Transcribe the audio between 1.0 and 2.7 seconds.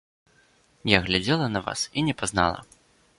глядзела на вас і не пазнала.